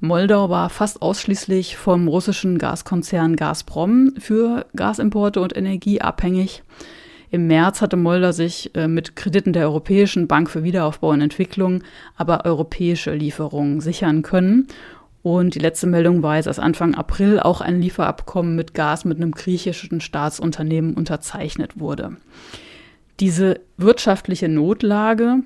[0.00, 6.62] Moldau war fast ausschließlich vom russischen Gaskonzern Gazprom für Gasimporte und Energie abhängig.
[7.30, 11.82] Im März hatte Moldau sich äh, mit Krediten der Europäischen Bank für Wiederaufbau und Entwicklung
[12.16, 14.68] aber europäische Lieferungen sichern können.
[15.26, 19.16] Und die letzte Meldung war jetzt, dass Anfang April auch ein Lieferabkommen mit Gas mit
[19.16, 22.16] einem griechischen Staatsunternehmen unterzeichnet wurde.
[23.18, 25.38] Diese wirtschaftliche Notlage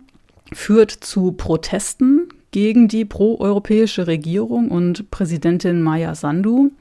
[0.53, 6.73] führt zu Protesten gegen die proeuropäische Regierung und Präsidentin Maya Sandu.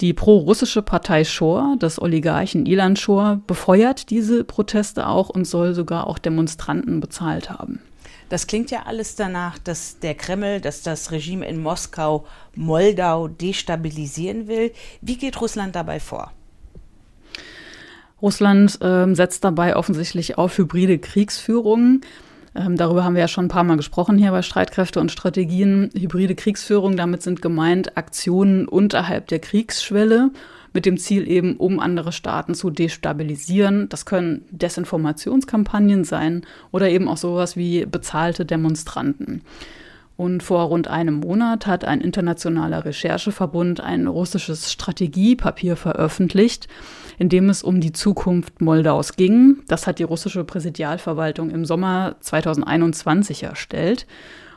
[0.00, 6.06] Die pro-russische Partei Shor des Oligarchen Ilan Shor befeuert diese Proteste auch und soll sogar
[6.06, 7.80] auch Demonstranten bezahlt haben.
[8.30, 14.46] Das klingt ja alles danach, dass der Kreml, dass das Regime in Moskau Moldau destabilisieren
[14.46, 14.72] will.
[15.00, 16.32] Wie geht Russland dabei vor?
[18.22, 22.02] Russland äh, setzt dabei offensichtlich auf hybride Kriegsführung.
[22.54, 25.90] Ähm, darüber haben wir ja schon ein paar Mal gesprochen hier bei Streitkräfte und Strategien.
[25.98, 30.30] Hybride Kriegsführung, damit sind gemeint Aktionen unterhalb der Kriegsschwelle
[30.72, 33.88] mit dem Ziel eben, um andere Staaten zu destabilisieren.
[33.88, 39.42] Das können Desinformationskampagnen sein oder eben auch sowas wie bezahlte Demonstranten.
[40.20, 46.68] Und vor rund einem Monat hat ein internationaler Rechercheverbund ein russisches Strategiepapier veröffentlicht,
[47.18, 49.62] in dem es um die Zukunft Moldaus ging.
[49.66, 54.06] Das hat die russische Präsidialverwaltung im Sommer 2021 erstellt.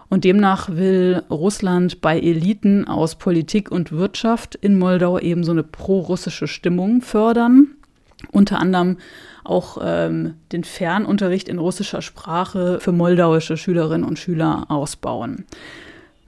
[0.09, 5.63] Und demnach will Russland bei Eliten aus Politik und Wirtschaft in Moldau eben so eine
[5.63, 7.75] pro-russische Stimmung fördern.
[8.31, 8.97] Unter anderem
[9.43, 15.45] auch ähm, den Fernunterricht in russischer Sprache für moldauische Schülerinnen und Schüler ausbauen.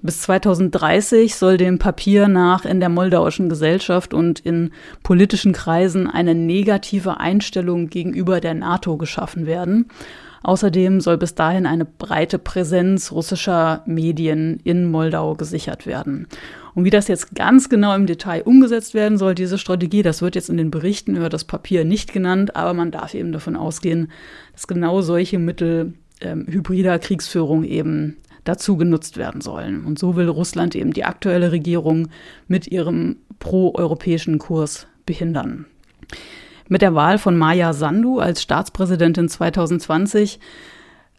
[0.01, 6.35] Bis 2030 soll dem Papier nach in der moldauischen Gesellschaft und in politischen Kreisen eine
[6.35, 9.88] negative Einstellung gegenüber der NATO geschaffen werden.
[10.45, 16.27] Außerdem soll bis dahin eine breite Präsenz russischer Medien in Moldau gesichert werden.
[16.75, 20.36] Und wie das jetzt ganz genau im Detail umgesetzt werden soll, diese Strategie, das wird
[20.36, 24.12] jetzt in den Berichten über das Papier nicht genannt, aber man darf eben davon ausgehen,
[24.53, 29.84] dass genau solche Mittel ähm, hybrider Kriegsführung eben dazu genutzt werden sollen.
[29.84, 32.10] Und so will Russland eben die aktuelle Regierung
[32.47, 35.65] mit ihrem proeuropäischen Kurs behindern.
[36.67, 40.39] Mit der Wahl von Maya Sandu als Staatspräsidentin 2020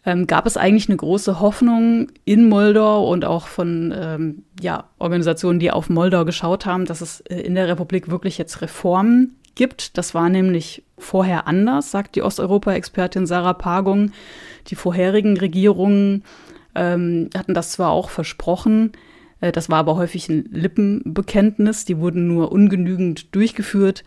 [0.05, 5.59] ähm, gab es eigentlich eine große Hoffnung in Moldau und auch von ähm, ja, Organisationen,
[5.59, 9.97] die auf Moldau geschaut haben, dass es äh, in der Republik wirklich jetzt Reformen gibt.
[9.97, 14.11] Das war nämlich vorher anders, sagt die Osteuropa-Expertin Sarah Pagung.
[14.67, 16.23] Die vorherigen Regierungen
[16.75, 18.91] ähm, hatten das zwar auch versprochen,
[19.39, 24.03] das war aber häufig ein Lippenbekenntnis, die wurden nur ungenügend durchgeführt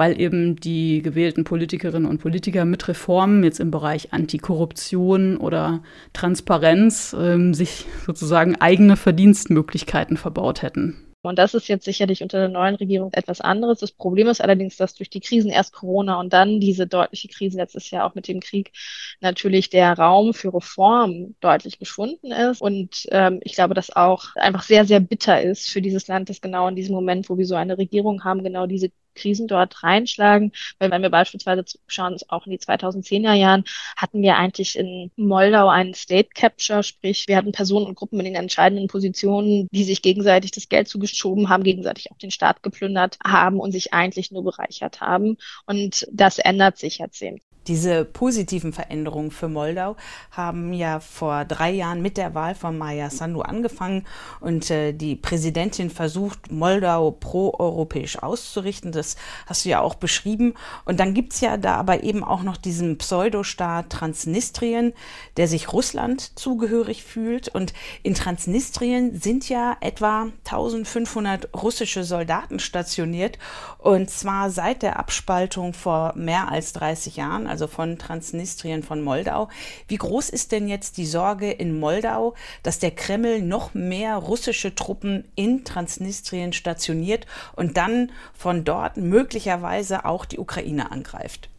[0.00, 5.82] weil eben die gewählten Politikerinnen und Politiker mit Reformen jetzt im Bereich Antikorruption oder
[6.14, 10.96] Transparenz ähm, sich sozusagen eigene Verdienstmöglichkeiten verbaut hätten.
[11.22, 13.78] Und das ist jetzt sicherlich unter der neuen Regierung etwas anderes.
[13.80, 17.58] Das Problem ist allerdings, dass durch die Krisen erst Corona und dann diese deutliche Krise
[17.58, 18.72] letztes Jahr auch mit dem Krieg
[19.20, 22.62] natürlich der Raum für Reform deutlich geschwunden ist.
[22.62, 26.40] Und ähm, ich glaube, dass auch einfach sehr, sehr bitter ist für dieses Land, dass
[26.40, 30.52] genau in diesem Moment, wo wir so eine Regierung haben, genau diese Krisen dort reinschlagen.
[30.78, 33.64] Weil wenn wir beispielsweise schauen, auch in die 2010er Jahren,
[33.96, 38.26] hatten wir eigentlich in Moldau einen State Capture, sprich wir hatten Personen und Gruppen in
[38.26, 43.18] den entscheidenden Positionen, die sich gegenseitig das Geld zugeschoben haben, gegenseitig auch den Staat geplündert
[43.24, 45.36] haben und sich eigentlich nur bereichert haben.
[45.66, 47.40] Und das ändert sich jetzt eben.
[47.66, 49.96] Diese positiven Veränderungen für Moldau
[50.30, 54.06] haben ja vor drei Jahren mit der Wahl von Maya Sandu angefangen
[54.40, 58.92] und äh, die Präsidentin versucht, Moldau pro-europäisch auszurichten.
[58.92, 60.54] Das hast du ja auch beschrieben.
[60.84, 64.92] Und dann gibt's ja da aber eben auch noch diesen Pseudostaat Transnistrien,
[65.36, 67.48] der sich Russland zugehörig fühlt.
[67.48, 73.38] Und in Transnistrien sind ja etwa 1500 russische Soldaten stationiert
[73.78, 79.48] und zwar seit der Abspaltung vor mehr als 30 Jahren also von Transnistrien, von Moldau.
[79.88, 84.74] Wie groß ist denn jetzt die Sorge in Moldau, dass der Kreml noch mehr russische
[84.74, 91.50] Truppen in Transnistrien stationiert und dann von dort möglicherweise auch die Ukraine angreift?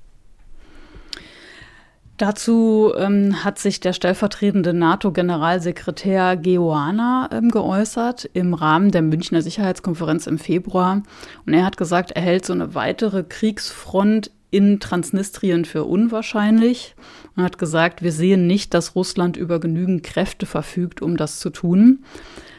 [2.21, 10.27] Dazu ähm, hat sich der stellvertretende NATO-Generalsekretär Geoana ähm, geäußert im Rahmen der Münchner Sicherheitskonferenz
[10.27, 11.01] im Februar.
[11.47, 16.95] Und er hat gesagt, er hält so eine weitere Kriegsfront in Transnistrien für unwahrscheinlich
[17.35, 21.49] und hat gesagt, wir sehen nicht, dass Russland über genügend Kräfte verfügt, um das zu
[21.49, 22.03] tun.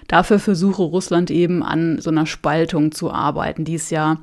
[0.08, 4.20] Dafür versuche Russland eben an so einer Spaltung zu arbeiten, die es ja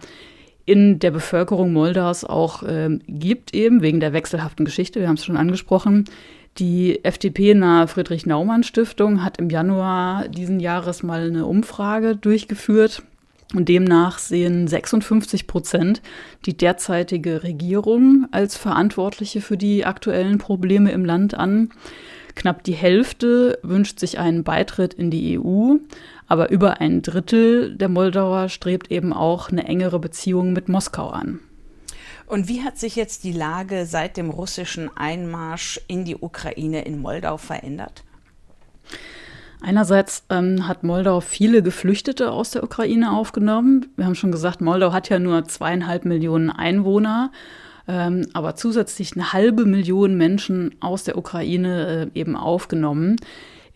[0.65, 4.99] in der Bevölkerung Moldaus auch äh, gibt, eben wegen der wechselhaften Geschichte.
[4.99, 6.05] Wir haben es schon angesprochen.
[6.57, 13.03] Die FDP-nahe Friedrich-Naumann-Stiftung hat im Januar diesen Jahres mal eine Umfrage durchgeführt
[13.55, 16.01] Und demnach sehen 56 Prozent
[16.45, 21.71] die derzeitige Regierung als Verantwortliche für die aktuellen Probleme im Land an.
[22.35, 25.77] Knapp die Hälfte wünscht sich einen Beitritt in die EU,
[26.27, 31.39] aber über ein Drittel der Moldauer strebt eben auch eine engere Beziehung mit Moskau an.
[32.27, 37.01] Und wie hat sich jetzt die Lage seit dem russischen Einmarsch in die Ukraine in
[37.01, 38.03] Moldau verändert?
[39.61, 43.87] Einerseits ähm, hat Moldau viele Geflüchtete aus der Ukraine aufgenommen.
[43.97, 47.31] Wir haben schon gesagt, Moldau hat ja nur zweieinhalb Millionen Einwohner,
[47.87, 53.17] ähm, aber zusätzlich eine halbe Million Menschen aus der Ukraine äh, eben aufgenommen.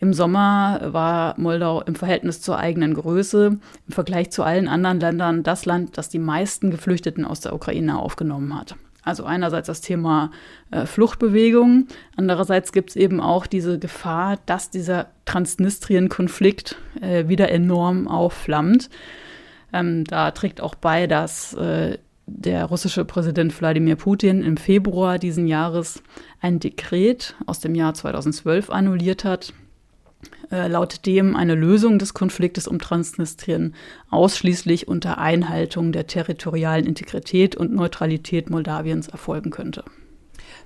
[0.00, 5.42] Im Sommer war Moldau im Verhältnis zur eigenen Größe im Vergleich zu allen anderen Ländern
[5.42, 8.74] das Land, das die meisten Geflüchteten aus der Ukraine aufgenommen hat.
[9.04, 10.30] Also einerseits das Thema
[10.70, 18.08] äh, Fluchtbewegung, andererseits gibt es eben auch diese Gefahr, dass dieser Transnistrien-Konflikt äh, wieder enorm
[18.08, 18.88] aufflammt.
[19.72, 25.46] Ähm, da trägt auch bei, dass äh, der russische Präsident Wladimir Putin im Februar diesen
[25.46, 26.02] Jahres
[26.40, 29.52] ein Dekret aus dem Jahr 2012 annulliert hat,
[30.50, 33.74] äh, laut dem eine Lösung des Konfliktes um Transnistrien
[34.10, 39.84] ausschließlich unter Einhaltung der territorialen Integrität und Neutralität Moldawiens erfolgen könnte.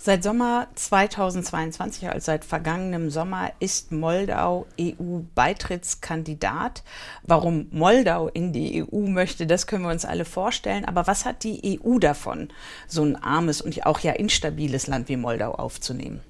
[0.01, 6.85] Seit Sommer 2022, also seit vergangenem Sommer, ist Moldau EU-Beitrittskandidat.
[7.25, 10.85] Warum Moldau in die EU möchte, das können wir uns alle vorstellen.
[10.85, 12.51] Aber was hat die EU davon,
[12.87, 16.21] so ein armes und auch ja instabiles Land wie Moldau aufzunehmen?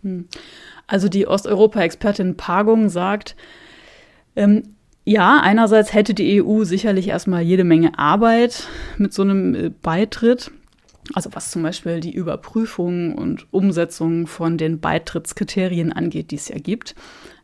[0.00, 0.26] Hm.
[0.92, 3.34] Also die Osteuropa-Expertin Pagung sagt,
[4.36, 4.74] ähm,
[5.06, 8.68] ja, einerseits hätte die EU sicherlich erstmal jede Menge Arbeit
[8.98, 10.50] mit so einem äh, Beitritt.
[11.14, 16.58] Also was zum Beispiel die Überprüfung und Umsetzung von den Beitrittskriterien angeht, die es ja
[16.58, 16.94] gibt.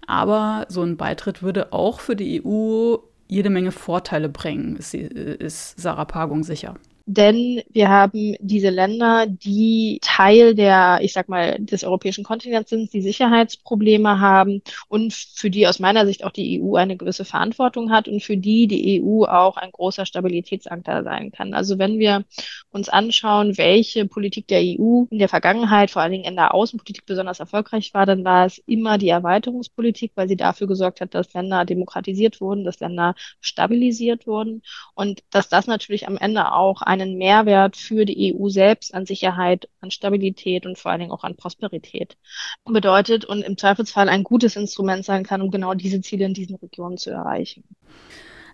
[0.06, 2.96] Aber so ein Beitritt würde auch für die EU
[3.28, 6.74] jede Menge Vorteile bringen, ist, ist Sarah Pagung sicher
[7.10, 12.92] denn wir haben diese Länder, die Teil der, ich sag mal, des europäischen Kontinents sind,
[12.92, 17.90] die Sicherheitsprobleme haben und für die aus meiner Sicht auch die EU eine gewisse Verantwortung
[17.90, 21.54] hat und für die die EU auch ein großer Stabilitätsanker sein kann.
[21.54, 22.24] Also wenn wir
[22.70, 27.06] uns anschauen, welche Politik der EU in der Vergangenheit, vor allen Dingen in der Außenpolitik
[27.06, 31.32] besonders erfolgreich war, dann war es immer die Erweiterungspolitik, weil sie dafür gesorgt hat, dass
[31.32, 34.60] Länder demokratisiert wurden, dass Länder stabilisiert wurden
[34.94, 39.06] und dass das natürlich am Ende auch ein einen Mehrwert für die EU selbst an
[39.06, 42.16] Sicherheit, an Stabilität und vor allen Dingen auch an Prosperität
[42.64, 46.56] bedeutet und im Zweifelsfall ein gutes Instrument sein kann, um genau diese Ziele in diesen
[46.56, 47.64] Regionen zu erreichen.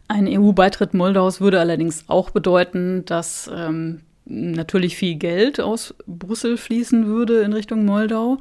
[0.08, 7.06] Ein EU-Beitritt Moldaus würde allerdings auch bedeuten, dass ähm, natürlich viel Geld aus Brüssel fließen
[7.06, 8.38] würde in Richtung Moldau.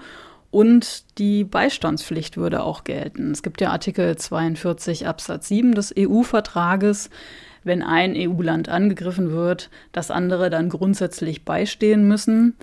[0.52, 3.32] Und die Beistandspflicht würde auch gelten.
[3.32, 7.10] Es gibt ja Artikel 42 Absatz 7 des EU-Vertrages,
[7.64, 12.56] wenn ein EU-Land angegriffen wird, dass andere dann grundsätzlich beistehen müssen.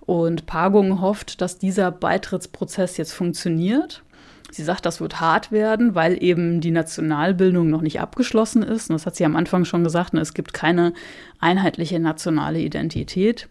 [0.00, 4.02] Und Pagung hofft, dass dieser Beitrittsprozess jetzt funktioniert.
[4.50, 8.88] Sie sagt, das wird hart werden, weil eben die Nationalbildung noch nicht abgeschlossen ist.
[8.88, 10.14] Und das hat sie am Anfang schon gesagt.
[10.14, 10.94] Ne, es gibt keine
[11.38, 13.48] einheitliche nationale Identität.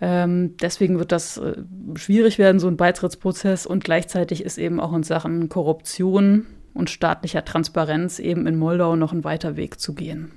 [0.00, 1.54] Ähm, deswegen wird das äh,
[1.94, 3.66] schwierig werden, so ein Beitrittsprozess.
[3.66, 6.46] Und gleichzeitig ist eben auch in Sachen Korruption
[6.76, 10.32] und staatlicher Transparenz eben in Moldau noch ein weiter Weg zu gehen.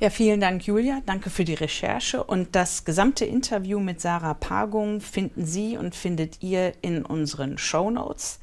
[0.00, 1.02] Ja, vielen Dank, Julia.
[1.04, 2.24] Danke für die Recherche.
[2.24, 7.90] Und das gesamte Interview mit Sarah Pagung finden Sie und findet ihr in unseren Show
[7.90, 8.40] Notes.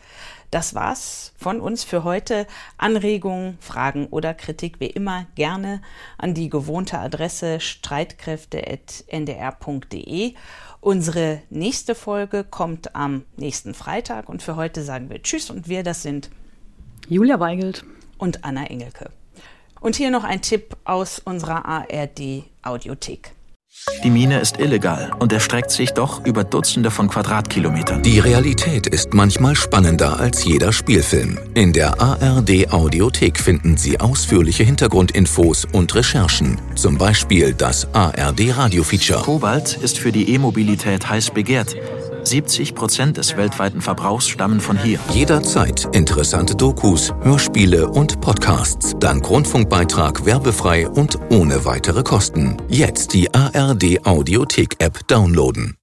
[0.52, 2.46] Das war's von uns für heute.
[2.78, 5.82] Anregungen, Fragen oder Kritik wie immer gerne
[6.20, 10.36] an die gewohnte Adresse streitkräfte.ndr.de.
[10.80, 15.82] Unsere nächste Folge kommt am nächsten Freitag und für heute sagen wir Tschüss und wir,
[15.82, 16.30] das sind
[17.10, 17.86] Julia Weigelt
[18.18, 19.10] und Anna Engelke.
[19.80, 23.32] Und hier noch ein Tipp aus unserer ARD Audiothek.
[24.04, 28.02] Die Mine ist illegal und erstreckt sich doch über Dutzende von Quadratkilometern.
[28.04, 31.40] Die Realität ist manchmal spannender als jeder Spielfilm.
[31.54, 36.60] In der ARD Audiothek finden Sie ausführliche Hintergrundinfos und Recherchen.
[36.76, 39.22] Zum Beispiel das ARD Radio Feature.
[39.22, 41.76] Kobalt ist für die E-Mobilität heiß begehrt.
[42.28, 45.00] 70 Prozent des weltweiten Verbrauchs stammen von hier.
[45.12, 48.96] Jederzeit interessante Dokus, Hörspiele und Podcasts.
[49.00, 52.58] Dank Rundfunkbeitrag werbefrei und ohne weitere Kosten.
[52.68, 55.77] Jetzt die ARD Audiothek App downloaden.